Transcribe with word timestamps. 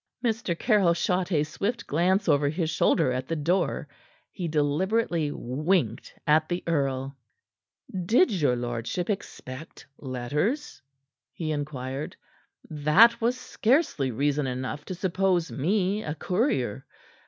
Mr. 0.25 0.57
Caryll 0.57 0.95
shot 0.95 1.31
a 1.31 1.43
swift 1.43 1.85
glance 1.85 2.27
over 2.27 2.49
his 2.49 2.71
shoulder 2.71 3.11
at 3.11 3.27
the 3.27 3.35
door. 3.35 3.87
He 4.31 4.47
deliberately 4.47 5.29
winked 5.31 6.17
at 6.25 6.49
the 6.49 6.63
earl. 6.65 7.15
"Did 8.07 8.31
your 8.31 8.55
lordship 8.55 9.11
expect 9.11 9.85
letters?" 9.99 10.81
he 11.31 11.51
inquired. 11.51 12.15
"That 12.67 13.21
was 13.21 13.39
scarcely 13.39 14.09
reason 14.09 14.47
enough 14.47 14.85
to 14.85 14.95
suppose 14.95 15.51
me 15.51 16.03
a 16.03 16.15
courier. 16.15 16.83